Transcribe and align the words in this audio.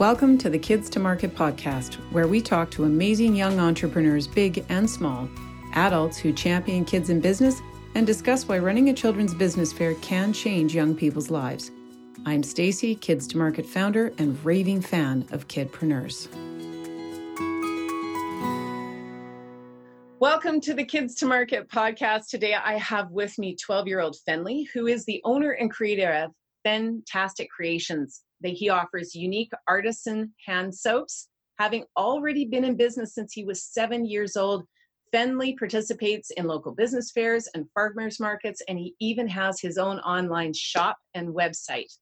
Welcome 0.00 0.38
to 0.38 0.48
the 0.48 0.58
Kids 0.58 0.88
to 0.90 0.98
Market 0.98 1.36
podcast, 1.36 1.96
where 2.10 2.26
we 2.26 2.40
talk 2.40 2.70
to 2.70 2.84
amazing 2.84 3.36
young 3.36 3.60
entrepreneurs, 3.60 4.26
big 4.26 4.64
and 4.70 4.88
small, 4.88 5.28
adults 5.74 6.16
who 6.16 6.32
champion 6.32 6.86
kids 6.86 7.10
in 7.10 7.20
business, 7.20 7.60
and 7.94 8.06
discuss 8.06 8.48
why 8.48 8.60
running 8.60 8.88
a 8.88 8.94
children's 8.94 9.34
business 9.34 9.74
fair 9.74 9.92
can 9.96 10.32
change 10.32 10.74
young 10.74 10.94
people's 10.94 11.30
lives. 11.30 11.70
I'm 12.24 12.42
Stacy, 12.42 12.94
Kids 12.94 13.26
to 13.26 13.36
Market 13.36 13.66
founder 13.66 14.14
and 14.16 14.42
raving 14.42 14.80
fan 14.80 15.28
of 15.32 15.48
kidpreneurs. 15.48 16.28
Welcome 20.18 20.62
to 20.62 20.72
the 20.72 20.84
Kids 20.86 21.14
to 21.16 21.26
Market 21.26 21.68
podcast. 21.68 22.28
Today 22.28 22.54
I 22.54 22.78
have 22.78 23.10
with 23.10 23.38
me 23.38 23.54
12 23.54 23.86
year 23.86 24.00
old 24.00 24.16
Fenley, 24.26 24.66
who 24.72 24.86
is 24.86 25.04
the 25.04 25.20
owner 25.24 25.50
and 25.50 25.70
creator 25.70 26.10
of 26.10 26.30
Fentastic 26.66 27.50
Creations, 27.50 28.22
that 28.42 28.50
he 28.50 28.68
offers 28.68 29.14
unique 29.14 29.52
artisan 29.68 30.34
hand 30.46 30.74
soaps. 30.74 31.28
Having 31.58 31.84
already 31.96 32.46
been 32.46 32.64
in 32.64 32.76
business 32.76 33.14
since 33.14 33.32
he 33.32 33.44
was 33.44 33.62
seven 33.62 34.06
years 34.06 34.36
old, 34.36 34.64
Fenley 35.12 35.58
participates 35.58 36.30
in 36.30 36.46
local 36.46 36.72
business 36.72 37.10
fairs 37.10 37.48
and 37.54 37.66
farmers 37.74 38.20
markets, 38.20 38.62
and 38.68 38.78
he 38.78 38.94
even 39.00 39.28
has 39.28 39.60
his 39.60 39.76
own 39.76 39.98
online 40.00 40.52
shop 40.54 40.96
and 41.14 41.34
website. 41.34 41.92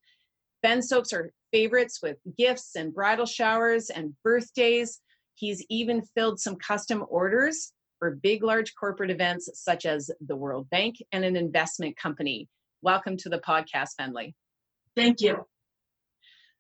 Fen 0.62 0.82
soaps 0.82 1.12
are 1.12 1.32
favorites 1.52 2.00
with 2.02 2.18
gifts 2.36 2.76
and 2.76 2.94
bridal 2.94 3.26
showers 3.26 3.90
and 3.90 4.14
birthdays. 4.22 5.00
He's 5.34 5.64
even 5.70 6.02
filled 6.14 6.40
some 6.40 6.56
custom 6.56 7.04
orders 7.08 7.72
for 7.98 8.16
big, 8.16 8.42
large 8.42 8.74
corporate 8.74 9.10
events 9.10 9.48
such 9.54 9.86
as 9.86 10.10
the 10.26 10.36
World 10.36 10.68
Bank 10.70 10.96
and 11.12 11.24
an 11.24 11.36
investment 11.36 11.96
company. 11.96 12.48
Welcome 12.82 13.16
to 13.18 13.28
the 13.28 13.40
podcast, 13.40 13.90
Fenley. 14.00 14.34
Thank 14.94 15.20
you. 15.20 15.46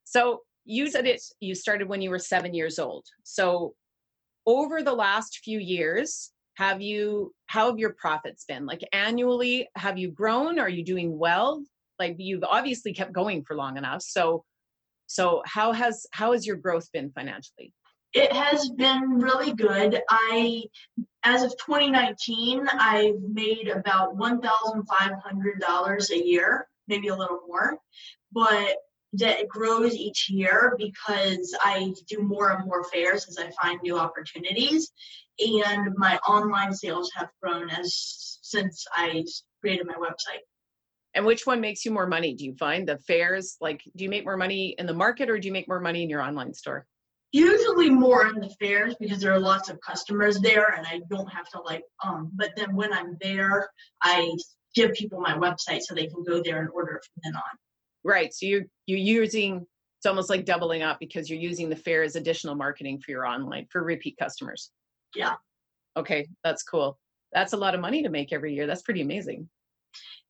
So 0.08 0.40
you 0.64 0.90
said 0.90 1.06
it 1.06 1.22
you 1.40 1.54
started 1.54 1.88
when 1.88 2.00
you 2.00 2.08
were 2.10 2.18
seven 2.18 2.54
years 2.54 2.78
old. 2.78 3.04
So 3.24 3.74
over 4.46 4.82
the 4.82 4.94
last 4.94 5.40
few 5.44 5.58
years, 5.58 6.32
have 6.56 6.80
you 6.80 7.34
how 7.46 7.66
have 7.68 7.78
your 7.78 7.92
profits 7.92 8.44
been? 8.46 8.64
Like 8.64 8.80
annually, 8.92 9.68
have 9.76 9.98
you 9.98 10.10
grown? 10.10 10.58
Are 10.58 10.68
you 10.68 10.82
doing 10.82 11.18
well? 11.18 11.62
Like 11.98 12.16
you've 12.18 12.42
obviously 12.44 12.94
kept 12.94 13.12
going 13.12 13.44
for 13.44 13.54
long 13.54 13.76
enough. 13.76 14.00
So 14.02 14.44
so 15.06 15.42
how 15.44 15.72
has 15.72 16.06
how 16.12 16.32
has 16.32 16.46
your 16.46 16.56
growth 16.56 16.90
been 16.90 17.10
financially? 17.10 17.74
It 18.14 18.32
has 18.32 18.70
been 18.70 19.18
really 19.18 19.52
good. 19.52 20.00
I 20.08 20.64
as 21.22 21.42
of 21.42 21.50
2019, 21.58 22.66
I've 22.66 23.20
made 23.20 23.68
about 23.68 24.16
$1,500 24.16 26.10
a 26.10 26.26
year, 26.26 26.66
maybe 26.86 27.08
a 27.08 27.14
little 27.14 27.40
more. 27.46 27.76
But 28.32 28.78
that 29.14 29.48
grows 29.48 29.94
each 29.94 30.28
year 30.28 30.74
because 30.76 31.56
I 31.62 31.94
do 32.08 32.20
more 32.20 32.50
and 32.50 32.66
more 32.66 32.84
fairs 32.84 33.26
as 33.28 33.38
I 33.38 33.50
find 33.62 33.80
new 33.82 33.98
opportunities. 33.98 34.90
And 35.38 35.94
my 35.96 36.18
online 36.28 36.74
sales 36.74 37.10
have 37.14 37.28
grown 37.42 37.70
as 37.70 38.38
since 38.42 38.84
I 38.92 39.24
created 39.60 39.86
my 39.86 39.94
website. 39.94 40.42
And 41.14 41.24
which 41.24 41.46
one 41.46 41.60
makes 41.60 41.84
you 41.84 41.90
more 41.90 42.06
money? 42.06 42.34
Do 42.34 42.44
you 42.44 42.54
find 42.54 42.86
the 42.86 42.98
fairs 42.98 43.56
like 43.60 43.82
do 43.96 44.04
you 44.04 44.10
make 44.10 44.24
more 44.24 44.36
money 44.36 44.74
in 44.78 44.86
the 44.86 44.94
market 44.94 45.30
or 45.30 45.38
do 45.38 45.46
you 45.46 45.52
make 45.52 45.68
more 45.68 45.80
money 45.80 46.02
in 46.02 46.10
your 46.10 46.22
online 46.22 46.52
store? 46.54 46.86
Usually 47.32 47.90
more 47.90 48.26
in 48.26 48.40
the 48.40 48.50
fairs 48.60 48.94
because 49.00 49.20
there 49.20 49.32
are 49.32 49.40
lots 49.40 49.68
of 49.68 49.80
customers 49.80 50.38
there 50.40 50.74
and 50.76 50.86
I 50.86 51.00
don't 51.10 51.28
have 51.28 51.48
to 51.50 51.60
like 51.60 51.82
um 52.04 52.30
but 52.34 52.50
then 52.56 52.74
when 52.74 52.92
I'm 52.92 53.16
there 53.20 53.70
I 54.02 54.32
give 54.74 54.92
people 54.92 55.20
my 55.20 55.34
website 55.34 55.80
so 55.80 55.94
they 55.94 56.06
can 56.06 56.24
go 56.24 56.42
there 56.42 56.60
and 56.60 56.70
order 56.70 57.00
from 57.04 57.20
then 57.24 57.36
on. 57.36 57.58
Right. 58.08 58.32
So 58.32 58.46
you're 58.46 58.64
you're 58.86 58.98
using 58.98 59.66
it's 59.98 60.06
almost 60.06 60.30
like 60.30 60.46
doubling 60.46 60.82
up 60.82 60.98
because 60.98 61.28
you're 61.28 61.38
using 61.38 61.68
the 61.68 61.76
fair 61.76 62.02
as 62.02 62.16
additional 62.16 62.54
marketing 62.54 63.00
for 63.04 63.10
your 63.10 63.26
online 63.26 63.66
for 63.70 63.84
repeat 63.84 64.16
customers. 64.18 64.70
Yeah. 65.14 65.34
Okay, 65.94 66.26
that's 66.42 66.62
cool. 66.62 66.98
That's 67.34 67.52
a 67.52 67.58
lot 67.58 67.74
of 67.74 67.82
money 67.82 68.02
to 68.04 68.08
make 68.08 68.32
every 68.32 68.54
year. 68.54 68.66
That's 68.66 68.80
pretty 68.80 69.02
amazing. 69.02 69.50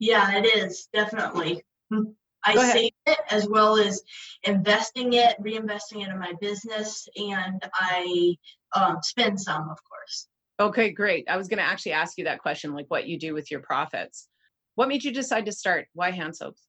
Yeah, 0.00 0.38
it 0.38 0.44
is 0.44 0.88
definitely. 0.92 1.62
Hmm. 1.92 2.10
I 2.44 2.56
save 2.72 2.92
it 3.06 3.18
as 3.30 3.48
well 3.48 3.76
as 3.76 4.02
investing 4.42 5.12
it, 5.12 5.36
reinvesting 5.40 6.02
it 6.02 6.08
in 6.08 6.18
my 6.18 6.32
business, 6.40 7.06
and 7.16 7.62
I 7.74 8.36
um, 8.74 8.98
spend 9.02 9.40
some, 9.40 9.68
of 9.70 9.78
course. 9.88 10.28
Okay, 10.58 10.90
great. 10.90 11.28
I 11.28 11.36
was 11.36 11.46
going 11.46 11.58
to 11.58 11.64
actually 11.64 11.92
ask 11.92 12.16
you 12.16 12.24
that 12.24 12.40
question, 12.40 12.74
like 12.74 12.86
what 12.88 13.06
you 13.06 13.18
do 13.18 13.34
with 13.34 13.50
your 13.50 13.60
profits. 13.60 14.28
What 14.76 14.88
made 14.88 15.04
you 15.04 15.12
decide 15.12 15.46
to 15.46 15.52
start? 15.52 15.88
Why 15.92 16.10
hand 16.10 16.36
soaps? 16.36 16.67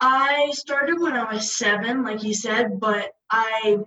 I 0.00 0.52
started 0.52 1.00
when 1.00 1.14
I 1.14 1.32
was 1.32 1.56
seven, 1.56 2.04
like 2.04 2.22
you 2.22 2.34
said, 2.34 2.78
but 2.78 3.10
I 3.30 3.78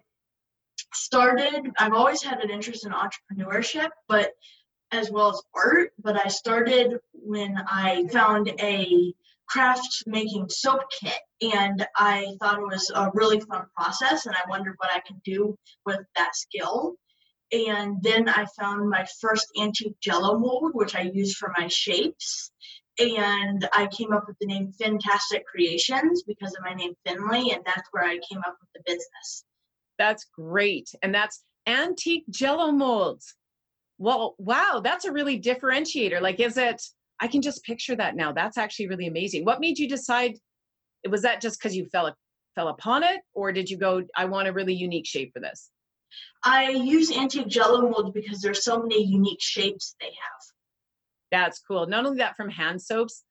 started, 0.93 1.71
I've 1.79 1.93
always 1.93 2.21
had 2.21 2.41
an 2.41 2.49
interest 2.49 2.85
in 2.85 2.91
entrepreneurship, 2.91 3.89
but 4.07 4.31
as 4.91 5.09
well 5.09 5.29
as 5.29 5.41
art. 5.55 5.91
But 5.99 6.23
I 6.23 6.27
started 6.27 6.97
when 7.13 7.57
I 7.65 8.07
found 8.11 8.51
a 8.59 9.13
craft 9.47 10.03
making 10.05 10.49
soap 10.49 10.81
kit 11.01 11.19
and 11.41 11.85
I 11.95 12.35
thought 12.39 12.59
it 12.59 12.67
was 12.67 12.91
a 12.93 13.11
really 13.13 13.39
fun 13.39 13.65
process 13.75 14.25
and 14.25 14.35
I 14.35 14.49
wondered 14.49 14.75
what 14.77 14.91
I 14.93 14.99
could 14.99 15.21
do 15.23 15.57
with 15.85 15.99
that 16.15 16.35
skill. 16.35 16.95
And 17.51 18.01
then 18.01 18.29
I 18.29 18.45
found 18.59 18.89
my 18.89 19.05
first 19.19 19.47
antique 19.59 19.99
jello 20.01 20.37
mold, 20.37 20.71
which 20.73 20.95
I 20.95 21.11
used 21.13 21.37
for 21.37 21.53
my 21.57 21.67
shapes 21.67 22.50
and 22.99 23.67
I 23.73 23.87
came 23.87 24.13
up 24.13 24.25
with 24.27 24.37
the 24.39 24.47
name 24.47 24.73
Fentastic 24.79 25.45
Creations 25.49 26.23
because 26.23 26.53
of 26.55 26.63
my 26.63 26.73
name 26.73 26.93
Fenley, 27.07 27.53
and 27.53 27.63
that's 27.65 27.87
where 27.91 28.03
I 28.03 28.19
came 28.29 28.39
up 28.39 28.57
with 28.59 28.69
the 28.75 28.81
business. 28.85 29.45
That's 29.97 30.25
great. 30.35 30.89
And 31.01 31.13
that's 31.13 31.43
antique 31.67 32.25
jello 32.29 32.71
molds. 32.71 33.35
Well, 33.97 34.35
wow, 34.37 34.81
that's 34.83 35.05
a 35.05 35.11
really 35.11 35.39
differentiator. 35.39 36.21
Like, 36.21 36.39
is 36.39 36.57
it, 36.57 36.81
I 37.19 37.27
can 37.27 37.41
just 37.41 37.63
picture 37.63 37.95
that 37.95 38.15
now. 38.15 38.31
That's 38.31 38.57
actually 38.57 38.87
really 38.87 39.07
amazing. 39.07 39.45
What 39.45 39.59
made 39.59 39.77
you 39.77 39.87
decide? 39.87 40.37
Was 41.07 41.21
that 41.21 41.41
just 41.41 41.59
because 41.59 41.75
you 41.75 41.85
fell 41.85 42.15
fell 42.55 42.67
upon 42.67 43.03
it, 43.03 43.21
or 43.33 43.51
did 43.51 43.69
you 43.69 43.77
go, 43.77 44.03
I 44.15 44.25
want 44.25 44.47
a 44.47 44.53
really 44.53 44.73
unique 44.73 45.05
shape 45.05 45.31
for 45.33 45.39
this? 45.39 45.69
I 46.43 46.69
use 46.69 47.15
antique 47.15 47.47
jello 47.47 47.89
molds 47.89 48.11
because 48.11 48.41
there's 48.41 48.63
so 48.63 48.81
many 48.81 49.03
unique 49.05 49.41
shapes 49.41 49.95
they 50.01 50.07
have. 50.07 50.41
That's 51.31 51.59
cool. 51.59 51.87
Not 51.87 52.05
only 52.05 52.17
that, 52.17 52.35
from 52.35 52.49
hand 52.49 52.81
soaps, 52.81 53.23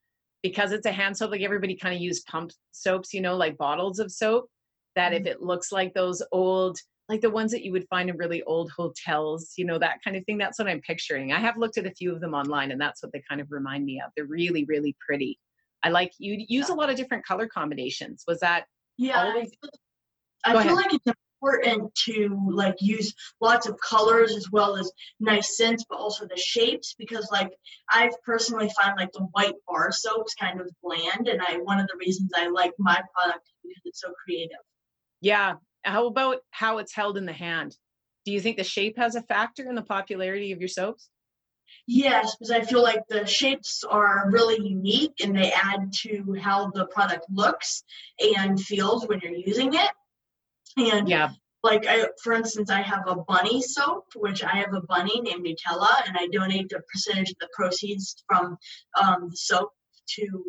because 0.42 0.72
it's 0.72 0.86
a 0.86 0.92
hand 0.92 1.16
soap, 1.16 1.32
like 1.32 1.42
everybody 1.42 1.76
kind 1.76 1.94
of 1.94 2.00
use 2.00 2.20
pump 2.22 2.52
soaps, 2.72 3.12
you 3.12 3.20
know, 3.20 3.36
like 3.36 3.58
bottles 3.58 3.98
of 3.98 4.10
soap. 4.10 4.48
That 4.96 5.12
mm-hmm. 5.12 5.26
if 5.26 5.34
it 5.34 5.42
looks 5.42 5.70
like 5.70 5.94
those 5.94 6.22
old, 6.32 6.78
like 7.08 7.20
the 7.20 7.30
ones 7.30 7.52
that 7.52 7.64
you 7.64 7.72
would 7.72 7.86
find 7.88 8.08
in 8.08 8.16
really 8.16 8.42
old 8.44 8.70
hotels, 8.70 9.52
you 9.56 9.64
know, 9.64 9.78
that 9.78 9.98
kind 10.02 10.16
of 10.16 10.24
thing. 10.24 10.38
That's 10.38 10.58
what 10.58 10.68
I'm 10.68 10.80
picturing. 10.80 11.32
I 11.32 11.38
have 11.40 11.56
looked 11.56 11.78
at 11.78 11.86
a 11.86 11.90
few 11.90 12.12
of 12.12 12.20
them 12.20 12.34
online, 12.34 12.70
and 12.70 12.80
that's 12.80 13.02
what 13.02 13.12
they 13.12 13.22
kind 13.28 13.40
of 13.40 13.48
remind 13.50 13.84
me 13.84 14.00
of. 14.04 14.10
They're 14.16 14.24
really, 14.24 14.64
really 14.64 14.96
pretty. 15.04 15.38
I 15.82 15.90
like 15.90 16.12
you 16.18 16.44
use 16.48 16.68
a 16.68 16.74
lot 16.74 16.90
of 16.90 16.96
different 16.96 17.24
color 17.24 17.46
combinations. 17.46 18.24
Was 18.26 18.40
that 18.40 18.64
yeah? 18.96 19.24
Always- 19.24 19.52
I 20.42 20.52
feel, 20.52 20.60
I 20.60 20.64
feel 20.64 20.76
like 20.76 20.94
it's 20.94 21.06
important 21.42 21.94
to 21.94 22.38
like 22.50 22.76
use 22.80 23.14
lots 23.40 23.66
of 23.66 23.78
colors 23.80 24.36
as 24.36 24.50
well 24.50 24.76
as 24.76 24.92
nice 25.18 25.56
scents 25.56 25.84
but 25.88 25.98
also 25.98 26.26
the 26.26 26.36
shapes 26.36 26.94
because 26.98 27.28
like 27.32 27.50
i've 27.90 28.12
personally 28.24 28.70
find 28.78 28.96
like 28.98 29.10
the 29.12 29.26
white 29.32 29.54
bar 29.66 29.90
soaps 29.90 30.34
kind 30.34 30.60
of 30.60 30.68
bland 30.82 31.28
and 31.28 31.40
i 31.40 31.56
one 31.62 31.78
of 31.78 31.86
the 31.86 31.96
reasons 31.98 32.30
i 32.36 32.48
like 32.48 32.72
my 32.78 33.00
product 33.14 33.50
because 33.70 33.82
it's 33.84 34.00
so 34.00 34.12
creative. 34.24 34.58
Yeah. 35.20 35.54
How 35.84 36.06
about 36.06 36.38
how 36.50 36.78
it's 36.78 36.94
held 36.94 37.16
in 37.16 37.26
the 37.26 37.32
hand? 37.32 37.76
Do 38.24 38.32
you 38.32 38.40
think 38.40 38.56
the 38.56 38.64
shape 38.64 38.98
has 38.98 39.14
a 39.14 39.22
factor 39.22 39.68
in 39.68 39.74
the 39.74 39.82
popularity 39.82 40.52
of 40.52 40.60
your 40.60 40.68
soaps? 40.68 41.08
Yes, 41.86 42.36
because 42.36 42.50
I 42.50 42.62
feel 42.62 42.82
like 42.82 43.06
the 43.08 43.26
shapes 43.26 43.84
are 43.88 44.28
really 44.30 44.60
unique 44.68 45.14
and 45.22 45.36
they 45.36 45.52
add 45.52 45.92
to 46.00 46.36
how 46.40 46.70
the 46.70 46.86
product 46.86 47.26
looks 47.30 47.84
and 48.18 48.60
feels 48.60 49.06
when 49.06 49.20
you're 49.20 49.32
using 49.32 49.72
it. 49.72 49.90
And 50.76 51.08
yeah. 51.08 51.30
like 51.62 51.86
I 51.86 52.06
for 52.22 52.32
instance, 52.32 52.70
I 52.70 52.82
have 52.82 53.04
a 53.06 53.16
bunny 53.16 53.62
soap, 53.62 54.06
which 54.16 54.44
I 54.44 54.56
have 54.56 54.74
a 54.74 54.82
bunny 54.82 55.20
named 55.20 55.46
Nutella, 55.46 56.06
and 56.06 56.16
I 56.18 56.28
donate 56.32 56.72
a 56.72 56.80
percentage 56.92 57.30
of 57.30 57.36
the 57.40 57.48
proceeds 57.52 58.22
from 58.26 58.56
um, 59.00 59.30
the 59.30 59.36
soap 59.36 59.70
to 60.16 60.44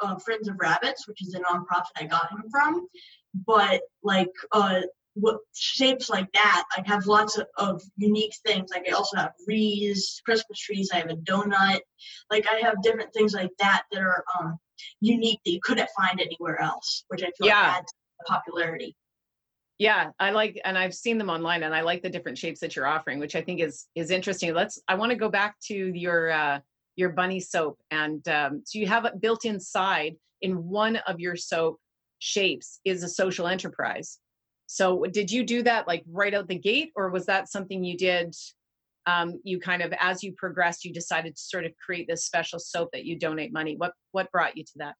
uh, 0.00 0.16
Friends 0.18 0.48
of 0.48 0.56
Rabbits, 0.58 1.06
which 1.08 1.22
is 1.22 1.34
a 1.34 1.40
nonprofit 1.40 1.84
I 1.96 2.04
got 2.04 2.30
him 2.30 2.44
from. 2.50 2.86
But 3.34 3.82
like 4.02 4.32
uh, 4.52 4.82
what 5.14 5.38
shapes 5.54 6.10
like 6.10 6.30
that, 6.32 6.64
I 6.76 6.82
have 6.86 7.06
lots 7.06 7.38
of, 7.38 7.46
of 7.56 7.82
unique 7.96 8.34
things. 8.46 8.70
Like 8.70 8.86
I 8.88 8.92
also 8.92 9.16
have 9.16 9.32
wreaths, 9.46 10.20
Christmas 10.24 10.58
trees. 10.58 10.90
I 10.92 10.98
have 10.98 11.10
a 11.10 11.16
donut. 11.16 11.80
Like 12.30 12.46
I 12.46 12.60
have 12.66 12.82
different 12.82 13.12
things 13.14 13.32
like 13.32 13.50
that 13.58 13.84
that 13.90 14.00
are 14.00 14.24
um, 14.38 14.58
unique 15.00 15.40
that 15.44 15.52
you 15.52 15.60
couldn't 15.62 15.88
find 15.96 16.20
anywhere 16.20 16.60
else, 16.60 17.04
which 17.08 17.22
I 17.22 17.30
feel 17.38 17.48
yeah. 17.48 17.62
like 17.62 17.76
adds 17.78 17.92
popularity. 18.26 18.94
Yeah, 19.78 20.10
I 20.18 20.30
like, 20.30 20.58
and 20.64 20.78
I've 20.78 20.94
seen 20.94 21.18
them 21.18 21.28
online, 21.28 21.62
and 21.62 21.74
I 21.74 21.82
like 21.82 22.02
the 22.02 22.08
different 22.08 22.38
shapes 22.38 22.60
that 22.60 22.74
you're 22.74 22.86
offering, 22.86 23.18
which 23.18 23.36
I 23.36 23.42
think 23.42 23.60
is 23.60 23.86
is 23.94 24.10
interesting. 24.10 24.54
Let's. 24.54 24.80
I 24.88 24.94
want 24.94 25.10
to 25.10 25.16
go 25.16 25.28
back 25.28 25.56
to 25.66 25.74
your 25.74 26.30
uh, 26.30 26.60
your 26.96 27.10
bunny 27.10 27.40
soap, 27.40 27.78
and 27.90 28.26
um, 28.28 28.62
so 28.64 28.78
you 28.78 28.86
have 28.86 29.04
it 29.04 29.20
built 29.20 29.44
inside 29.44 30.16
in 30.40 30.68
one 30.68 30.96
of 31.06 31.20
your 31.20 31.36
soap 31.36 31.78
shapes 32.18 32.80
is 32.84 33.02
a 33.02 33.08
social 33.08 33.46
enterprise. 33.46 34.18
So 34.66 35.04
did 35.12 35.30
you 35.30 35.44
do 35.44 35.62
that 35.64 35.86
like 35.86 36.04
right 36.10 36.32
out 36.32 36.48
the 36.48 36.58
gate, 36.58 36.92
or 36.96 37.10
was 37.10 37.26
that 37.26 37.50
something 37.50 37.84
you 37.84 37.98
did? 37.98 38.34
Um, 39.06 39.40
you 39.44 39.60
kind 39.60 39.82
of 39.82 39.92
as 40.00 40.24
you 40.24 40.32
progressed, 40.32 40.86
you 40.86 40.92
decided 40.92 41.36
to 41.36 41.42
sort 41.42 41.66
of 41.66 41.72
create 41.84 42.08
this 42.08 42.24
special 42.24 42.58
soap 42.58 42.88
that 42.92 43.04
you 43.04 43.18
donate 43.18 43.52
money. 43.52 43.76
What 43.76 43.92
what 44.12 44.32
brought 44.32 44.56
you 44.56 44.64
to 44.64 44.72
that? 44.76 44.94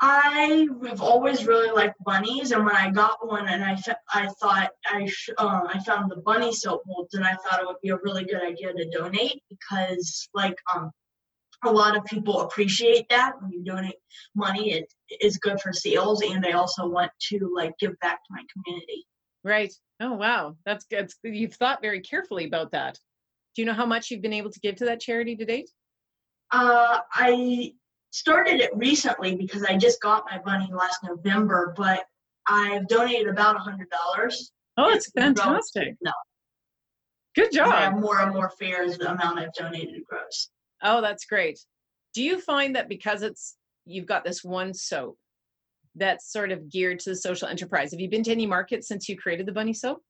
I 0.00 0.68
have 0.86 1.00
always 1.02 1.46
really 1.46 1.70
liked 1.70 1.96
bunnies, 2.04 2.52
and 2.52 2.64
when 2.64 2.76
I 2.76 2.90
got 2.90 3.26
one, 3.26 3.48
and 3.48 3.64
I 3.64 3.76
I 4.12 4.28
thought 4.40 4.70
I 4.86 5.06
sh- 5.06 5.30
uh, 5.36 5.62
I 5.68 5.80
found 5.80 6.10
the 6.10 6.16
bunny 6.16 6.52
soap 6.52 6.82
molds, 6.86 7.14
and 7.14 7.24
I 7.24 7.34
thought 7.34 7.60
it 7.60 7.66
would 7.66 7.80
be 7.82 7.88
a 7.90 7.96
really 7.96 8.24
good 8.24 8.42
idea 8.42 8.72
to 8.72 8.90
donate 8.90 9.42
because 9.50 10.28
like 10.34 10.56
um 10.74 10.92
a 11.64 11.70
lot 11.70 11.96
of 11.96 12.04
people 12.04 12.40
appreciate 12.42 13.08
that. 13.08 13.32
When 13.40 13.50
you 13.52 13.64
donate 13.64 13.96
money 14.34 14.72
it 14.72 14.92
is 15.20 15.38
good 15.38 15.60
for 15.60 15.72
sales 15.72 16.22
and 16.22 16.44
i 16.46 16.52
also 16.52 16.86
want 16.86 17.10
to 17.20 17.52
like 17.54 17.72
give 17.78 17.98
back 18.00 18.22
to 18.24 18.30
my 18.30 18.42
community. 18.52 19.06
Right. 19.44 19.72
Oh 20.00 20.14
wow. 20.14 20.56
That's 20.64 20.84
good 20.84 21.10
you've 21.24 21.54
thought 21.54 21.82
very 21.82 22.00
carefully 22.00 22.46
about 22.46 22.72
that. 22.72 22.98
Do 23.56 23.62
you 23.62 23.66
know 23.66 23.74
how 23.74 23.86
much 23.86 24.10
you've 24.10 24.22
been 24.22 24.32
able 24.32 24.50
to 24.52 24.60
give 24.60 24.76
to 24.76 24.84
that 24.86 25.00
charity 25.00 25.36
to 25.36 25.44
date? 25.44 25.70
Uh 26.52 27.00
i 27.12 27.72
started 28.10 28.60
it 28.60 28.70
recently 28.74 29.34
because 29.34 29.64
i 29.64 29.76
just 29.76 30.00
got 30.00 30.24
my 30.30 30.38
bunny 30.38 30.68
last 30.72 30.98
november 31.04 31.74
but 31.76 32.04
i've 32.48 32.86
donated 32.88 33.28
about 33.28 33.56
a 33.56 33.58
hundred 33.58 33.88
dollars 33.90 34.52
oh 34.76 34.90
it's 34.90 35.10
fantastic 35.10 35.94
no 36.00 36.12
good 37.36 37.52
job 37.52 37.94
more 38.00 38.20
and 38.20 38.32
more 38.32 38.50
fair 38.58 38.82
as 38.82 38.96
the 38.98 39.10
amount 39.10 39.38
i've 39.38 39.52
donated 39.52 40.02
grows 40.08 40.50
Oh, 40.82 41.00
that's 41.00 41.24
great. 41.24 41.58
Do 42.14 42.22
you 42.22 42.40
find 42.40 42.76
that 42.76 42.88
because 42.88 43.22
it's 43.22 43.56
you've 43.84 44.06
got 44.06 44.24
this 44.24 44.44
one 44.44 44.74
soap 44.74 45.16
that's 45.94 46.30
sort 46.32 46.52
of 46.52 46.70
geared 46.70 47.00
to 47.00 47.10
the 47.10 47.16
social 47.16 47.48
enterprise? 47.48 47.90
Have 47.90 48.00
you 48.00 48.08
been 48.08 48.22
to 48.24 48.32
any 48.32 48.46
markets 48.46 48.88
since 48.88 49.08
you 49.08 49.16
created 49.16 49.46
the 49.46 49.52
bunny 49.52 49.74
soap? 49.74 50.02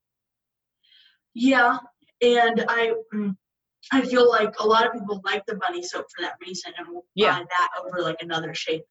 Yeah, 1.33 1.77
and 2.21 2.65
I 2.67 2.93
mm, 3.13 3.35
I 3.91 4.01
feel 4.05 4.29
like 4.29 4.59
a 4.59 4.67
lot 4.67 4.85
of 4.85 4.93
people 4.93 5.21
like 5.23 5.43
the 5.47 5.55
bunny 5.55 5.81
soap 5.81 6.05
for 6.15 6.21
that 6.21 6.35
reason 6.45 6.73
and 6.77 6.87
will 6.87 7.05
yeah. 7.15 7.39
buy 7.39 7.45
that 7.45 7.69
over 7.83 8.01
like 8.01 8.21
another 8.21 8.53
shape. 8.53 8.83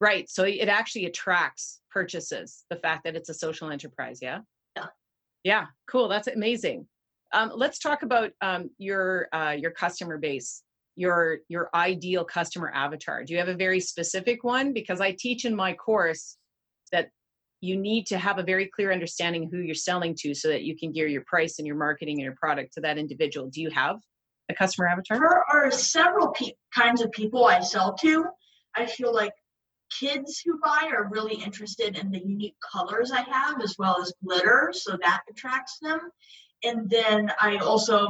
Right. 0.00 0.28
So 0.28 0.44
it 0.44 0.68
actually 0.68 1.06
attracts 1.06 1.80
purchases, 1.90 2.64
the 2.70 2.76
fact 2.76 3.04
that 3.04 3.14
it's 3.14 3.28
a 3.28 3.34
social 3.34 3.70
enterprise, 3.70 4.18
yeah? 4.20 4.40
Yeah. 4.76 4.86
Yeah, 5.44 5.66
cool. 5.88 6.08
That's 6.08 6.28
amazing. 6.28 6.86
Um, 7.32 7.52
let's 7.54 7.78
talk 7.78 8.02
about 8.02 8.32
um, 8.40 8.70
your 8.78 9.28
uh, 9.32 9.56
your 9.58 9.70
customer 9.70 10.18
base 10.18 10.62
your 10.96 11.38
your 11.48 11.70
ideal 11.74 12.24
customer 12.24 12.70
avatar 12.74 13.24
do 13.24 13.32
you 13.32 13.38
have 13.38 13.48
a 13.48 13.54
very 13.54 13.80
specific 13.80 14.44
one 14.44 14.72
because 14.72 15.00
i 15.00 15.14
teach 15.18 15.44
in 15.44 15.54
my 15.54 15.72
course 15.72 16.36
that 16.90 17.08
you 17.60 17.76
need 17.76 18.06
to 18.06 18.18
have 18.18 18.38
a 18.38 18.42
very 18.42 18.66
clear 18.66 18.92
understanding 18.92 19.48
who 19.50 19.58
you're 19.58 19.74
selling 19.74 20.14
to 20.18 20.34
so 20.34 20.48
that 20.48 20.64
you 20.64 20.76
can 20.76 20.92
gear 20.92 21.06
your 21.06 21.24
price 21.26 21.58
and 21.58 21.66
your 21.66 21.76
marketing 21.76 22.16
and 22.16 22.24
your 22.24 22.34
product 22.34 22.74
to 22.74 22.80
that 22.80 22.98
individual 22.98 23.48
do 23.48 23.60
you 23.60 23.70
have 23.70 23.96
a 24.52 24.54
customer 24.54 24.86
avatar 24.86 25.18
there 25.18 25.44
are 25.52 25.70
several 25.70 26.28
pe- 26.28 26.52
kinds 26.74 27.00
of 27.00 27.10
people 27.10 27.44
i 27.44 27.60
sell 27.60 27.94
to 27.94 28.26
i 28.76 28.86
feel 28.86 29.12
like 29.14 29.32
kids 29.98 30.40
who 30.44 30.58
buy 30.62 30.90
are 30.90 31.10
really 31.10 31.34
interested 31.34 31.98
in 31.98 32.10
the 32.10 32.20
unique 32.20 32.56
colors 32.72 33.10
i 33.10 33.20
have 33.22 33.60
as 33.62 33.76
well 33.78 34.00
as 34.00 34.12
glitter 34.24 34.70
so 34.72 34.96
that 35.02 35.22
attracts 35.30 35.78
them 35.80 36.00
and 36.62 36.88
then 36.88 37.30
i 37.40 37.56
also 37.56 38.08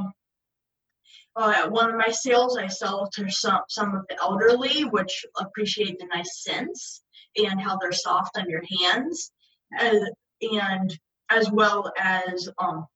uh, 1.34 1.68
one 1.68 1.88
of 1.88 1.96
my 1.96 2.10
sales, 2.10 2.58
I 2.58 2.66
sell 2.66 3.08
to 3.14 3.30
some, 3.30 3.60
some 3.68 3.94
of 3.94 4.04
the 4.08 4.20
elderly, 4.22 4.84
which 4.84 5.24
appreciate 5.40 5.98
the 5.98 6.06
nice 6.06 6.42
scents 6.42 7.02
and 7.36 7.60
how 7.60 7.78
they're 7.78 7.92
soft 7.92 8.36
on 8.36 8.50
your 8.50 8.62
hands. 8.82 9.32
And, 9.78 10.10
and 10.42 10.98
as 11.30 11.50
well 11.50 11.90
as 11.98 12.50
um, 12.58 12.86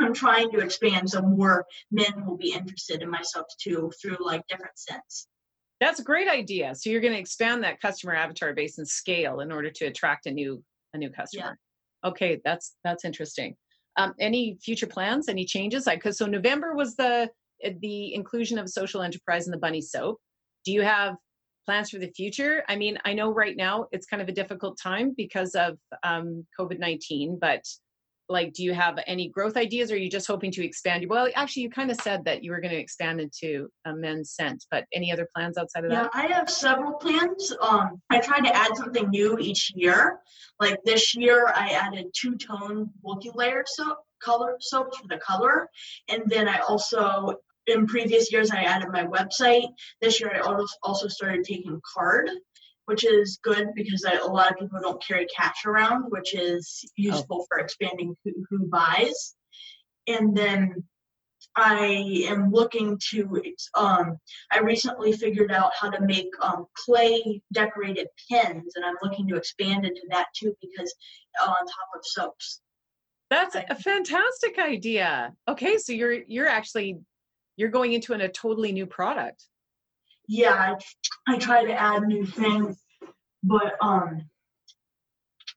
I'm 0.00 0.14
trying 0.14 0.50
to 0.52 0.58
expand 0.58 1.10
so 1.10 1.22
more 1.22 1.64
men 1.90 2.26
will 2.26 2.36
be 2.36 2.52
interested 2.52 3.02
in 3.02 3.10
my 3.10 3.22
soaps 3.22 3.56
too 3.56 3.92
through 4.00 4.16
like 4.20 4.46
different 4.48 4.76
scents. 4.76 5.28
That's 5.80 6.00
a 6.00 6.04
great 6.04 6.28
idea. 6.28 6.74
So 6.74 6.90
you're 6.90 7.00
going 7.00 7.12
to 7.14 7.20
expand 7.20 7.62
that 7.62 7.80
customer 7.80 8.14
avatar 8.14 8.52
base 8.52 8.78
and 8.78 8.88
scale 8.88 9.40
in 9.40 9.52
order 9.52 9.70
to 9.70 9.86
attract 9.86 10.26
a 10.26 10.30
new 10.30 10.62
a 10.94 10.98
new 10.98 11.10
customer. 11.10 11.56
Yeah. 12.02 12.08
Okay, 12.10 12.40
that's 12.44 12.74
that's 12.84 13.04
interesting. 13.04 13.56
Um, 13.96 14.14
any 14.20 14.58
future 14.62 14.86
plans? 14.86 15.28
Any 15.28 15.44
changes? 15.44 15.86
Like, 15.86 16.02
cause 16.02 16.18
so 16.18 16.26
November 16.26 16.74
was 16.74 16.96
the 16.96 17.28
eh, 17.62 17.72
the 17.80 18.14
inclusion 18.14 18.58
of 18.58 18.68
social 18.68 19.02
enterprise 19.02 19.46
in 19.46 19.50
the 19.50 19.58
bunny 19.58 19.80
soap. 19.80 20.18
Do 20.64 20.72
you 20.72 20.82
have 20.82 21.16
plans 21.66 21.90
for 21.90 21.98
the 21.98 22.10
future? 22.10 22.64
I 22.68 22.76
mean, 22.76 22.98
I 23.04 23.12
know 23.12 23.32
right 23.32 23.56
now 23.56 23.86
it's 23.92 24.06
kind 24.06 24.22
of 24.22 24.28
a 24.28 24.32
difficult 24.32 24.78
time 24.82 25.14
because 25.16 25.54
of 25.54 25.78
um, 26.02 26.46
COVID 26.58 26.78
nineteen, 26.78 27.38
but 27.40 27.62
like 28.28 28.52
do 28.52 28.62
you 28.62 28.74
have 28.74 28.98
any 29.06 29.28
growth 29.28 29.56
ideas 29.56 29.90
or 29.90 29.94
are 29.94 29.98
you 29.98 30.10
just 30.10 30.26
hoping 30.26 30.50
to 30.52 30.64
expand? 30.64 31.04
Well 31.08 31.28
actually 31.34 31.62
you 31.62 31.70
kind 31.70 31.90
of 31.90 32.00
said 32.00 32.24
that 32.24 32.44
you 32.44 32.50
were 32.50 32.60
going 32.60 32.72
to 32.72 32.80
expand 32.80 33.20
into 33.20 33.68
a 33.86 33.94
men's 33.94 34.32
scent 34.32 34.64
but 34.70 34.84
any 34.92 35.12
other 35.12 35.28
plans 35.34 35.56
outside 35.56 35.84
of 35.84 35.90
that? 35.90 36.10
yeah, 36.14 36.20
i 36.20 36.26
have 36.26 36.50
several 36.50 36.94
plans. 36.94 37.54
Um 37.60 38.00
i 38.10 38.18
try 38.20 38.40
to 38.40 38.54
add 38.54 38.76
something 38.76 39.08
new 39.10 39.38
each 39.38 39.72
year. 39.74 40.20
Like 40.60 40.78
this 40.84 41.14
year 41.14 41.52
i 41.54 41.68
added 41.70 42.06
two 42.14 42.36
tone 42.36 42.90
multi-layer 43.02 43.64
soap 43.66 43.98
color 44.22 44.56
soaps 44.60 44.98
for 44.98 45.08
the 45.08 45.18
color. 45.18 45.68
And 46.08 46.22
then 46.26 46.48
i 46.48 46.58
also 46.58 47.34
in 47.66 47.86
previous 47.86 48.32
years 48.32 48.50
i 48.50 48.62
added 48.62 48.88
my 48.90 49.04
website. 49.04 49.68
This 50.00 50.20
year 50.20 50.32
i 50.34 50.64
also 50.82 51.08
started 51.08 51.44
taking 51.44 51.80
card 51.94 52.30
which 52.88 53.04
is 53.04 53.38
good 53.42 53.68
because 53.74 54.02
I, 54.06 54.14
a 54.14 54.26
lot 54.26 54.50
of 54.50 54.58
people 54.58 54.80
don't 54.80 55.04
carry 55.06 55.26
cash 55.26 55.66
around, 55.66 56.04
which 56.08 56.34
is 56.34 56.90
useful 56.96 57.40
oh. 57.42 57.46
for 57.46 57.58
expanding 57.58 58.16
who, 58.24 58.32
who 58.48 58.66
buys. 58.66 59.34
And 60.06 60.34
then 60.34 60.84
I 61.54 62.24
am 62.28 62.50
looking 62.50 62.98
to, 63.10 63.42
um, 63.74 64.16
I 64.50 64.60
recently 64.60 65.12
figured 65.12 65.52
out 65.52 65.72
how 65.78 65.90
to 65.90 66.00
make 66.00 66.30
um, 66.40 66.64
clay 66.86 67.42
decorated 67.52 68.08
pins, 68.30 68.72
and 68.74 68.86
I'm 68.86 68.96
looking 69.02 69.28
to 69.28 69.36
expand 69.36 69.84
into 69.84 70.06
that 70.08 70.28
too 70.34 70.56
because 70.62 70.94
uh, 71.42 71.50
on 71.50 71.56
top 71.56 71.88
of 71.94 72.00
soaps. 72.04 72.62
That's 73.28 73.54
a 73.54 73.74
fantastic 73.74 74.58
idea. 74.58 75.34
Okay, 75.46 75.76
so 75.76 75.92
you're 75.92 76.22
you're 76.26 76.48
actually 76.48 76.96
you're 77.56 77.68
going 77.68 77.92
into 77.92 78.14
an, 78.14 78.22
a 78.22 78.30
totally 78.30 78.72
new 78.72 78.86
product 78.86 79.44
yeah, 80.28 80.76
I, 81.26 81.32
I 81.34 81.38
try 81.38 81.64
to 81.64 81.72
add 81.72 82.02
new 82.02 82.24
things, 82.26 82.80
but 83.42 83.74
um, 83.80 84.28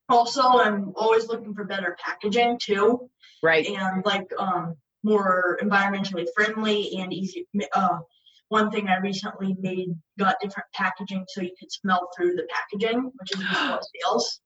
also 0.09 0.41
I'm 0.41 0.93
always 0.95 1.27
looking 1.27 1.53
for 1.53 1.65
better 1.65 1.97
packaging 2.03 2.57
too. 2.59 3.09
Right. 3.43 3.67
And 3.67 4.03
like 4.05 4.31
um, 4.39 4.75
more 5.03 5.59
environmentally 5.61 6.27
friendly 6.35 6.97
and 6.97 7.13
easy. 7.13 7.47
Uh, 7.73 7.99
one 8.47 8.71
thing 8.71 8.87
I 8.87 8.97
recently 8.97 9.55
made 9.59 9.89
got 10.19 10.35
different 10.41 10.67
packaging 10.73 11.25
so 11.27 11.41
you 11.41 11.51
could 11.59 11.71
smell 11.71 12.09
through 12.15 12.35
the 12.35 12.47
packaging, 12.49 13.11
which 13.15 13.35
is 13.35 13.39
what 13.39 13.85
sales. 14.03 14.39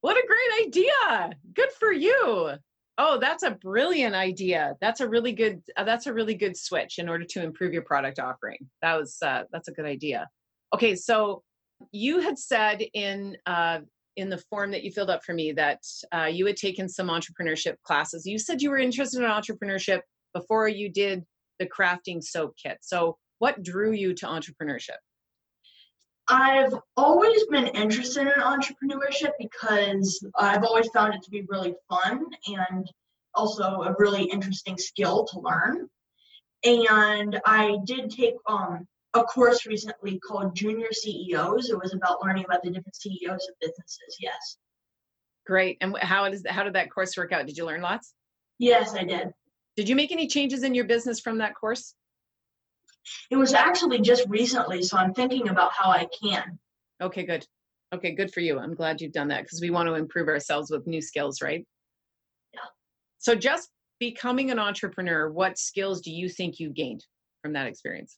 What 0.00 0.16
a 0.16 0.26
great 0.26 0.66
idea! 0.66 1.36
Good 1.52 1.70
for 1.72 1.92
you. 1.92 2.52
Oh, 3.02 3.18
that's 3.18 3.42
a 3.42 3.52
brilliant 3.52 4.14
idea. 4.14 4.76
That's 4.82 5.00
a 5.00 5.08
really 5.08 5.32
good. 5.32 5.62
Uh, 5.74 5.84
that's 5.84 6.06
a 6.06 6.12
really 6.12 6.34
good 6.34 6.54
switch 6.54 6.98
in 6.98 7.08
order 7.08 7.24
to 7.30 7.42
improve 7.42 7.72
your 7.72 7.80
product 7.80 8.18
offering. 8.18 8.58
That 8.82 8.98
was 9.00 9.16
uh, 9.24 9.44
that's 9.50 9.68
a 9.68 9.72
good 9.72 9.86
idea. 9.86 10.28
Okay, 10.74 10.94
so 10.94 11.42
you 11.92 12.20
had 12.20 12.38
said 12.38 12.82
in 12.92 13.38
uh, 13.46 13.78
in 14.16 14.28
the 14.28 14.36
form 14.50 14.70
that 14.72 14.84
you 14.84 14.92
filled 14.92 15.08
up 15.08 15.24
for 15.24 15.32
me 15.32 15.52
that 15.52 15.80
uh, 16.14 16.26
you 16.26 16.44
had 16.44 16.58
taken 16.58 16.90
some 16.90 17.08
entrepreneurship 17.08 17.76
classes. 17.84 18.26
You 18.26 18.38
said 18.38 18.60
you 18.60 18.68
were 18.68 18.78
interested 18.78 19.22
in 19.22 19.30
entrepreneurship 19.30 20.00
before 20.34 20.68
you 20.68 20.90
did 20.90 21.24
the 21.58 21.66
crafting 21.66 22.22
soap 22.22 22.54
kit. 22.62 22.80
So, 22.82 23.16
what 23.38 23.62
drew 23.62 23.92
you 23.92 24.12
to 24.12 24.26
entrepreneurship? 24.26 25.00
I've 26.30 26.72
always 26.96 27.44
been 27.46 27.66
interested 27.66 28.22
in 28.22 28.40
entrepreneurship 28.40 29.32
because 29.38 30.24
I've 30.36 30.62
always 30.62 30.88
found 30.94 31.14
it 31.14 31.22
to 31.22 31.30
be 31.30 31.44
really 31.48 31.74
fun 31.88 32.24
and 32.46 32.88
also 33.34 33.64
a 33.64 33.96
really 33.98 34.24
interesting 34.24 34.78
skill 34.78 35.26
to 35.32 35.40
learn. 35.40 35.88
And 36.64 37.40
I 37.44 37.78
did 37.84 38.10
take 38.10 38.34
um, 38.46 38.86
a 39.14 39.24
course 39.24 39.66
recently 39.66 40.20
called 40.20 40.54
Junior 40.54 40.92
CEOs. 40.92 41.70
It 41.70 41.78
was 41.82 41.94
about 41.94 42.22
learning 42.22 42.44
about 42.44 42.62
the 42.62 42.70
different 42.70 42.94
CEOs 42.94 43.48
of 43.48 43.54
businesses. 43.60 44.16
Yes. 44.20 44.56
Great. 45.46 45.78
And 45.80 45.96
how 45.98 46.26
is 46.26 46.44
how 46.48 46.62
did 46.62 46.74
that 46.74 46.92
course 46.92 47.16
work 47.16 47.32
out? 47.32 47.46
Did 47.46 47.56
you 47.56 47.66
learn 47.66 47.80
lots? 47.80 48.14
Yes, 48.58 48.94
I 48.94 49.02
did. 49.02 49.32
Did 49.76 49.88
you 49.88 49.96
make 49.96 50.12
any 50.12 50.28
changes 50.28 50.62
in 50.62 50.74
your 50.74 50.84
business 50.84 51.18
from 51.18 51.38
that 51.38 51.54
course? 51.54 51.94
It 53.30 53.36
was 53.36 53.54
actually 53.54 54.00
just 54.00 54.24
recently, 54.28 54.82
so 54.82 54.96
I'm 54.96 55.14
thinking 55.14 55.48
about 55.48 55.72
how 55.72 55.90
I 55.90 56.06
can. 56.22 56.58
Okay, 57.00 57.24
good. 57.24 57.46
Okay, 57.92 58.12
good 58.12 58.32
for 58.32 58.40
you. 58.40 58.58
I'm 58.58 58.74
glad 58.74 59.00
you've 59.00 59.12
done 59.12 59.28
that 59.28 59.42
because 59.42 59.60
we 59.60 59.70
want 59.70 59.88
to 59.88 59.94
improve 59.94 60.28
ourselves 60.28 60.70
with 60.70 60.86
new 60.86 61.00
skills, 61.00 61.42
right? 61.42 61.66
Yeah. 62.54 62.60
So, 63.18 63.34
just 63.34 63.68
becoming 63.98 64.50
an 64.50 64.58
entrepreneur, 64.58 65.30
what 65.30 65.58
skills 65.58 66.00
do 66.00 66.10
you 66.10 66.28
think 66.28 66.60
you 66.60 66.70
gained 66.70 67.04
from 67.42 67.52
that 67.54 67.66
experience? 67.66 68.16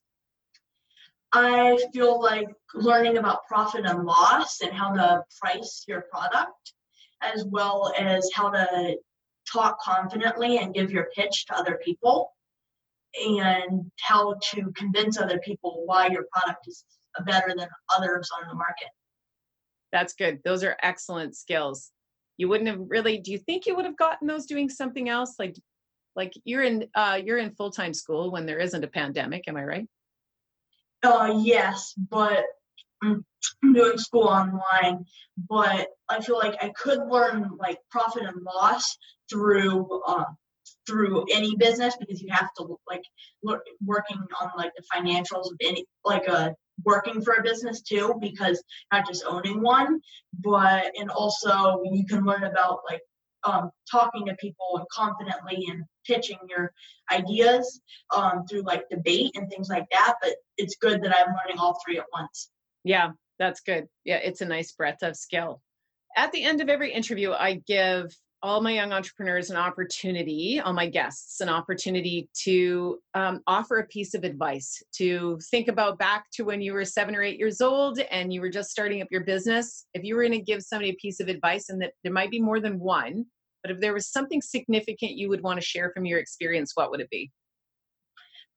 I 1.33 1.79
feel 1.95 2.21
like 2.21 2.49
learning 2.75 3.17
about 3.17 3.47
profit 3.49 3.87
and 3.87 4.05
loss 4.05 4.61
and 4.61 4.73
how 4.73 4.93
to 4.93 5.25
price 5.41 5.85
your 5.89 6.03
product, 6.03 6.75
as 7.23 7.47
well 7.47 7.93
as 7.99 8.29
how 8.35 8.51
to 8.51 8.97
talk 9.51 9.81
confidently 9.81 10.59
and 10.59 10.75
give 10.75 10.91
your 10.91 11.09
pitch 11.15 11.47
to 11.47 11.57
other 11.57 11.81
people 11.83 12.33
and 13.21 13.91
how 14.01 14.35
to 14.53 14.73
convince 14.77 15.19
other 15.19 15.39
people 15.41 15.83
why 15.87 16.09
your 16.09 16.25
product 16.33 16.67
is 16.67 16.85
better 17.27 17.55
than 17.57 17.69
others 17.97 18.31
on 18.41 18.49
the 18.49 18.55
market. 18.55 18.89
That's 19.93 20.15
good. 20.15 20.41
Those 20.45 20.65
are 20.65 20.77
excellent 20.83 21.37
skills. 21.37 21.91
You 22.39 22.49
wouldn't 22.49 22.71
have 22.71 22.81
really 22.81 23.19
do 23.19 23.31
you 23.31 23.39
think 23.39 23.67
you 23.67 23.77
would 23.77 23.85
have 23.85 23.97
gotten 23.97 24.27
those 24.27 24.47
doing 24.47 24.69
something 24.69 25.09
else 25.09 25.35
like 25.39 25.55
like 26.17 26.33
you're 26.45 26.65
in 26.65 26.87
uh 26.95 27.21
you're 27.23 27.39
in 27.39 27.55
full-time 27.55 27.95
school 27.95 28.33
when 28.33 28.47
there 28.47 28.59
isn't 28.59 28.85
a 28.85 28.89
pandemic, 28.89 29.45
am 29.49 29.57
I 29.57 29.65
right? 29.65 29.89
Uh 31.03 31.41
yes, 31.43 31.95
but 31.97 32.45
I'm 33.03 33.25
doing 33.75 33.99
school 33.99 34.29
online, 34.29 35.05
but 35.49 35.89
I 36.09 36.21
feel 36.21 36.39
like 36.39 36.63
I 36.63 36.71
could 36.71 37.01
learn 37.09 37.51
like 37.59 37.79
profit 37.91 38.23
and 38.23 38.43
loss 38.43 38.97
through 39.31 40.03
um, 40.07 40.37
through 40.87 41.25
any 41.33 41.55
business 41.57 41.97
because 41.99 42.21
you 42.21 42.29
have 42.31 42.53
to 42.57 42.77
like 42.89 43.03
look 43.43 43.61
working 43.85 44.19
on 44.41 44.51
like 44.57 44.73
the 44.77 44.83
financials 44.95 45.51
of 45.51 45.57
any 45.61 45.85
like 46.05 46.27
a 46.27 46.33
uh, 46.33 46.51
working 46.85 47.21
for 47.23 47.35
a 47.35 47.43
business 47.43 47.83
too 47.83 48.15
because 48.21 48.63
not 48.93 49.07
just 49.07 49.25
owning 49.27 49.63
one 49.63 50.01
but 50.41 50.91
and 50.99 51.11
also 51.11 51.81
you 51.85 52.05
can 52.07 52.25
learn 52.25 52.45
about 52.45 52.81
like 52.91 53.01
um, 53.45 53.71
talking 53.91 54.27
to 54.27 54.35
people 54.37 54.77
and 54.77 54.87
confidently 54.93 55.67
and 55.69 55.85
pitching 56.07 56.39
your 56.49 56.73
ideas 57.13 57.81
um, 58.15 58.45
through 58.49 58.63
like 58.63 58.89
debate 58.89 59.33
and 59.35 59.51
things 59.51 59.69
like 59.69 59.87
that 59.91 60.15
but 60.23 60.33
it's 60.57 60.77
good 60.77 61.03
that 61.03 61.15
i'm 61.17 61.35
learning 61.35 61.59
all 61.59 61.79
three 61.85 61.99
at 61.99 62.07
once. 62.13 62.51
Yeah 62.85 63.11
that's 63.39 63.61
good. 63.61 63.89
Yeah 64.05 64.19
it's 64.19 64.41
a 64.41 64.47
nice 64.47 64.73
breadth 64.73 65.03
of 65.03 65.17
skill. 65.17 65.61
At 66.17 66.33
the 66.33 66.45
end 66.45 66.61
of 66.61 66.69
every 66.69 66.93
interview 66.93 67.33
i 67.33 67.61
give 67.67 68.17
all 68.43 68.61
my 68.61 68.73
young 68.73 68.93
entrepreneurs 68.93 69.51
an 69.51 69.57
opportunity, 69.57 70.61
all 70.61 70.73
my 70.73 70.89
guests, 70.89 71.41
an 71.41 71.49
opportunity 71.49 72.29
to 72.35 72.99
um, 73.15 73.41
offer 73.47 73.79
a 73.79 73.87
piece 73.87 74.15
of 74.15 74.25
advice 74.25 74.83
to 74.93 75.39
think 75.51 75.69
about 75.69 75.99
back 75.99 76.27
to 76.33 76.45
when 76.45 76.61
you 76.61 76.73
were 76.73 76.85
seven 76.85 77.15
or 77.15 77.23
eight 77.23 77.39
years 77.39 77.61
old 77.61 78.01
and 78.11 78.33
you 78.33 78.41
were 78.41 78.51
just 78.51 78.71
starting 78.71 79.01
up 79.01 79.09
your 79.11 79.25
business. 79.25 79.87
If 79.95 80.03
you 80.03 80.17
were 80.17 80.23
going 80.23 80.39
to 80.39 80.45
give 80.45 80.63
somebody 80.63 80.91
a 80.91 80.97
piece 80.97 81.21
of 81.21 81.29
advice, 81.29 81.69
and 81.69 81.81
that 81.83 81.93
there 82.03 82.13
might 82.13 82.31
be 82.31 82.41
more 82.41 82.59
than 82.59 82.81
one, 82.81 83.27
but 83.63 83.71
if 83.71 83.81
there 83.81 83.95
was 83.95 84.09
something 84.09 84.43
significant 84.43 85.13
you 85.13 85.29
would 85.29 85.43
want 85.43 85.61
to 85.61 85.67
share 85.67 85.93
from 85.95 86.05
your 86.05 86.19
experience, 86.19 86.73
what 86.75 86.91
would 86.91 87.01
it 87.01 87.11
be? 87.11 87.31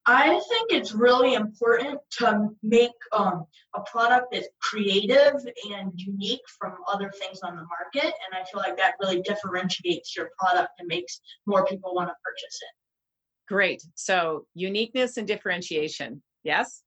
I 0.08 0.40
think 0.48 0.70
it's 0.70 0.92
really 0.92 1.34
important 1.34 1.98
to 2.18 2.48
make 2.62 2.92
um, 3.12 3.44
a 3.74 3.80
product 3.80 4.28
that's 4.32 4.46
creative 4.62 5.34
and 5.72 5.92
unique 5.96 6.42
from 6.58 6.74
other 6.86 7.10
things 7.18 7.40
on 7.42 7.56
the 7.56 7.64
market. 7.64 8.04
And 8.04 8.34
I 8.34 8.44
feel 8.44 8.60
like 8.60 8.76
that 8.76 8.94
really 9.00 9.20
differentiates 9.22 10.16
your 10.16 10.30
product 10.38 10.70
and 10.78 10.86
makes 10.86 11.20
more 11.46 11.66
people 11.66 11.92
want 11.92 12.08
to 12.08 12.14
purchase 12.24 12.60
it. 12.62 13.48
Great. 13.52 13.82
So, 13.96 14.46
uniqueness 14.54 15.16
and 15.16 15.26
differentiation. 15.26 16.22
Yes? 16.44 16.82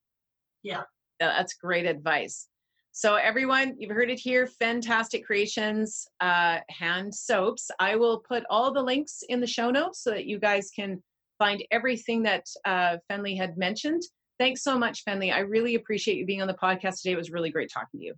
Yeah. 0.63 0.83
That's 1.19 1.55
great 1.55 1.85
advice. 1.85 2.47
So, 2.93 3.15
everyone, 3.15 3.75
you've 3.79 3.91
heard 3.91 4.09
it 4.09 4.19
here 4.19 4.47
Fentastic 4.61 5.25
Creations 5.25 6.07
uh, 6.21 6.59
hand 6.69 7.13
soaps. 7.13 7.69
I 7.79 7.97
will 7.97 8.19
put 8.19 8.43
all 8.49 8.73
the 8.73 8.81
links 8.81 9.23
in 9.27 9.41
the 9.41 9.47
show 9.47 9.71
notes 9.71 10.03
so 10.03 10.11
that 10.11 10.25
you 10.25 10.39
guys 10.39 10.69
can 10.73 11.01
find 11.39 11.63
everything 11.71 12.21
that 12.23 12.45
uh, 12.65 12.97
Fenley 13.09 13.35
had 13.35 13.57
mentioned. 13.57 14.03
Thanks 14.37 14.63
so 14.63 14.77
much, 14.77 15.03
Fenley. 15.05 15.33
I 15.33 15.39
really 15.39 15.75
appreciate 15.75 16.17
you 16.17 16.25
being 16.25 16.41
on 16.41 16.47
the 16.47 16.53
podcast 16.53 17.01
today. 17.01 17.13
It 17.13 17.17
was 17.17 17.31
really 17.31 17.49
great 17.49 17.71
talking 17.73 17.99
to 17.99 18.05
you. 18.05 18.13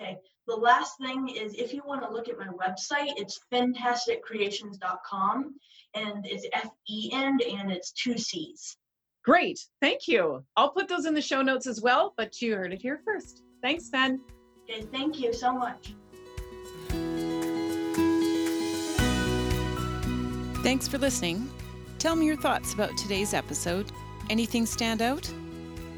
Okay. 0.00 0.16
The 0.48 0.56
last 0.56 0.94
thing 1.00 1.28
is 1.28 1.54
if 1.54 1.72
you 1.72 1.82
want 1.86 2.02
to 2.02 2.10
look 2.10 2.28
at 2.28 2.36
my 2.36 2.48
website, 2.48 3.12
it's 3.16 3.38
fentasticcreations.com 3.52 5.54
and 5.94 6.26
it's 6.26 6.44
F 6.52 6.68
E 6.88 7.10
N 7.12 7.38
and 7.48 7.70
it's 7.70 7.92
two 7.92 8.18
C's. 8.18 8.76
Great. 9.24 9.60
Thank 9.80 10.08
you. 10.08 10.44
I'll 10.56 10.72
put 10.72 10.88
those 10.88 11.06
in 11.06 11.14
the 11.14 11.22
show 11.22 11.42
notes 11.42 11.68
as 11.68 11.80
well, 11.80 12.12
but 12.16 12.42
you 12.42 12.56
heard 12.56 12.72
it 12.72 12.82
here 12.82 13.00
first. 13.04 13.44
Thanks, 13.62 13.88
Fen. 13.88 14.20
Okay. 14.68 14.82
Thank 14.90 15.20
you 15.20 15.32
so 15.32 15.52
much. 15.52 15.94
Thanks 20.62 20.88
for 20.88 20.98
listening. 20.98 21.48
Tell 22.02 22.16
me 22.16 22.26
your 22.26 22.34
thoughts 22.34 22.74
about 22.74 22.96
today's 22.96 23.32
episode. 23.32 23.92
Anything 24.28 24.66
stand 24.66 25.00
out? 25.00 25.32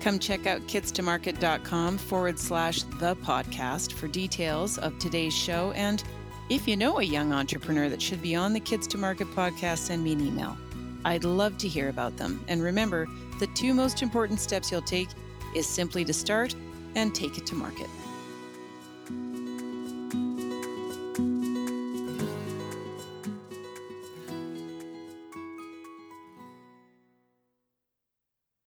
Come 0.00 0.18
check 0.18 0.46
out 0.46 0.60
kidstomarket.com 0.66 1.96
forward 1.96 2.38
slash 2.38 2.82
the 2.82 3.16
podcast 3.16 3.92
for 3.92 4.06
details 4.06 4.76
of 4.76 4.98
today's 4.98 5.32
show. 5.32 5.72
And 5.72 6.04
if 6.50 6.68
you 6.68 6.76
know 6.76 6.98
a 6.98 7.02
young 7.02 7.32
entrepreneur 7.32 7.88
that 7.88 8.02
should 8.02 8.20
be 8.20 8.34
on 8.34 8.52
the 8.52 8.60
Kids 8.60 8.86
to 8.88 8.98
Market 8.98 9.28
podcast, 9.28 9.78
send 9.78 10.04
me 10.04 10.12
an 10.12 10.20
email. 10.20 10.58
I'd 11.06 11.24
love 11.24 11.56
to 11.56 11.68
hear 11.68 11.88
about 11.88 12.18
them. 12.18 12.44
And 12.48 12.62
remember, 12.62 13.08
the 13.40 13.46
two 13.54 13.72
most 13.72 14.02
important 14.02 14.40
steps 14.40 14.70
you'll 14.70 14.82
take 14.82 15.08
is 15.56 15.66
simply 15.66 16.04
to 16.04 16.12
start 16.12 16.54
and 16.96 17.14
take 17.14 17.38
it 17.38 17.46
to 17.46 17.54
market. 17.54 17.88